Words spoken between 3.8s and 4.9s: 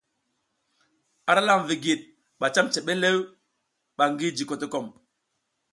ba ngi ji kotokom.